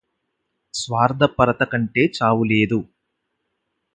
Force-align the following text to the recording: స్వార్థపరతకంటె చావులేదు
స్వార్థపరతకంటె 0.73 2.05
చావులేదు 2.17 2.79